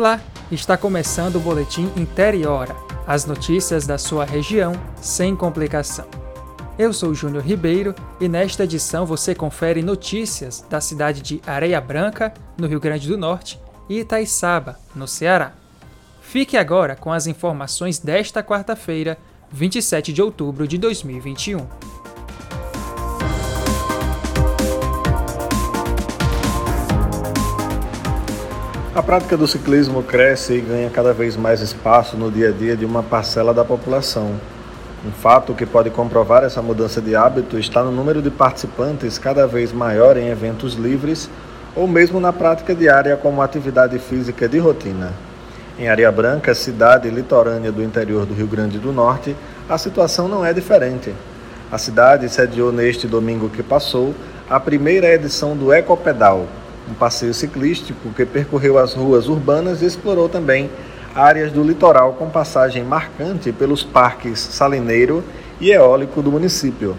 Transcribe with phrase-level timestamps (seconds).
[0.00, 0.18] Olá,
[0.50, 2.74] está começando o Boletim Interiora,
[3.06, 6.06] as notícias da sua região sem complicação.
[6.78, 12.32] Eu sou Júnior Ribeiro e nesta edição você confere notícias da cidade de Areia Branca,
[12.56, 15.52] no Rio Grande do Norte, e Itaiçaba, no Ceará.
[16.22, 19.18] Fique agora com as informações desta quarta-feira,
[19.52, 21.58] 27 de outubro de 2021.
[28.92, 32.76] A prática do ciclismo cresce e ganha cada vez mais espaço no dia a dia
[32.76, 34.34] de uma parcela da população.
[35.06, 39.46] Um fato que pode comprovar essa mudança de hábito está no número de participantes cada
[39.46, 41.30] vez maior em eventos livres
[41.76, 45.12] ou mesmo na prática diária como atividade física de rotina.
[45.78, 49.36] Em Areia Branca, cidade litorânea do interior do Rio Grande do Norte,
[49.68, 51.14] a situação não é diferente.
[51.70, 54.12] A cidade sediou neste domingo que passou
[54.50, 56.48] a primeira edição do Ecopedal,
[56.88, 60.70] um passeio ciclístico que percorreu as ruas urbanas e explorou também
[61.14, 65.24] áreas do litoral com passagem marcante pelos parques Salineiro
[65.60, 66.96] e Eólico do município.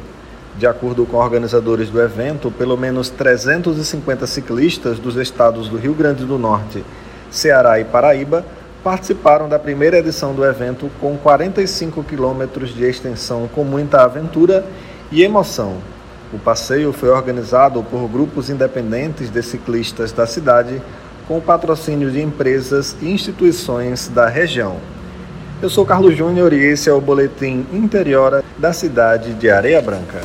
[0.58, 6.26] De acordo com organizadores do evento, pelo menos 350 ciclistas dos estados do Rio Grande
[6.26, 6.84] do Norte,
[7.30, 8.46] Ceará e Paraíba
[8.84, 14.66] participaram da primeira edição do evento com 45 quilômetros de extensão com muita aventura
[15.12, 15.78] e emoção.
[16.34, 20.82] O passeio foi organizado por grupos independentes de ciclistas da cidade,
[21.28, 24.78] com o patrocínio de empresas e instituições da região.
[25.62, 30.22] Eu sou Carlos Júnior e esse é o boletim Interiora da cidade de Areia Branca.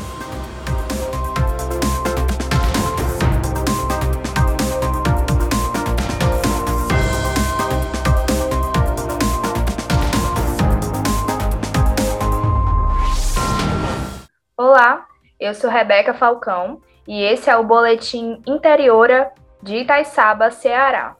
[14.56, 15.06] Olá,
[15.38, 21.16] eu sou Rebeca Falcão e esse é o Boletim Interiora de Itaiçaba, Ceará.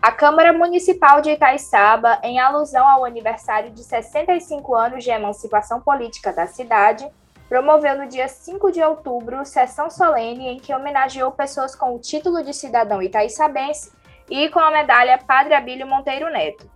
[0.00, 6.32] A Câmara Municipal de Itaiçaba, em alusão ao aniversário de 65 anos de emancipação política
[6.32, 7.08] da cidade,
[7.48, 12.42] promoveu no dia 5 de outubro sessão solene em que homenageou pessoas com o título
[12.42, 13.92] de cidadão itaiçabense
[14.30, 16.70] e com a medalha Padre Abílio Monteiro Neto.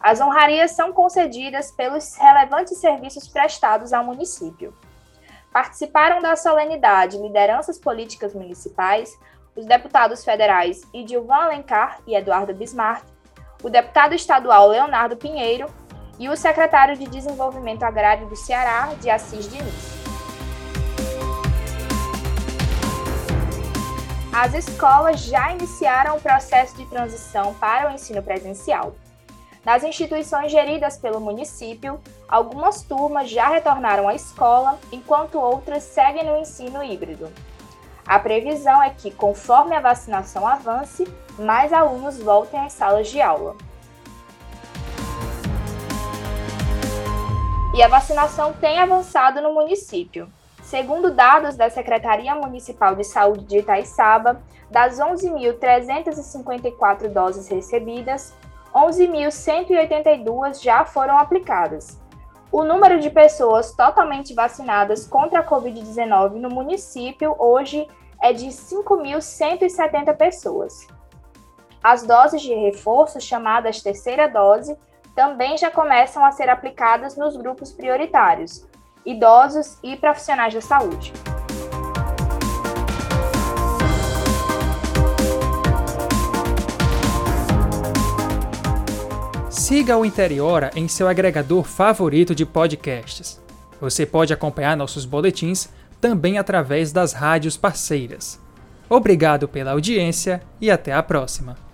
[0.00, 4.74] As honrarias são concedidas pelos relevantes serviços prestados ao município.
[5.56, 9.18] Participaram da solenidade lideranças políticas municipais,
[9.56, 13.02] os deputados federais Idilvan Alencar e Eduardo Bismarck,
[13.62, 15.66] o deputado estadual Leonardo Pinheiro
[16.18, 19.96] e o secretário de Desenvolvimento Agrário do Ceará, de Assis Diniz.
[24.30, 28.94] As escolas já iniciaram o processo de transição para o ensino presencial.
[29.66, 36.36] Nas instituições geridas pelo município, algumas turmas já retornaram à escola, enquanto outras seguem no
[36.36, 37.28] ensino híbrido.
[38.06, 41.04] A previsão é que, conforme a vacinação avance,
[41.36, 43.56] mais alunos voltem às salas de aula.
[47.74, 50.28] E a vacinação tem avançado no município.
[50.62, 54.40] Segundo dados da Secretaria Municipal de Saúde de Itaiçaba,
[54.70, 58.32] das 11.354 doses recebidas,
[58.76, 61.98] 11.182 já foram aplicadas.
[62.52, 67.88] O número de pessoas totalmente vacinadas contra a Covid-19 no município hoje
[68.20, 70.86] é de 5.170 pessoas.
[71.82, 74.76] As doses de reforço, chamadas terceira dose,
[75.14, 78.66] também já começam a ser aplicadas nos grupos prioritários,
[79.06, 81.14] idosos e profissionais da saúde.
[89.66, 93.42] Siga o Interiora em seu agregador favorito de podcasts.
[93.80, 95.68] Você pode acompanhar nossos boletins
[96.00, 98.40] também através das rádios parceiras.
[98.88, 101.65] Obrigado pela audiência e até a próxima.